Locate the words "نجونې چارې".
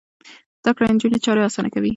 0.95-1.41